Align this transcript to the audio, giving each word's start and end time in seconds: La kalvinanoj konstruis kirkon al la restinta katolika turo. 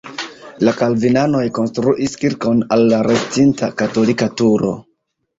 La 0.67 0.71
kalvinanoj 0.77 1.41
konstruis 1.57 2.15
kirkon 2.21 2.63
al 2.77 2.85
la 2.93 3.01
restinta 3.09 3.69
katolika 3.83 4.31
turo. 4.41 4.73